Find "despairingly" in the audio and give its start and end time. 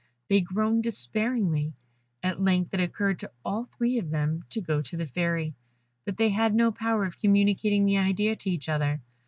0.81-1.73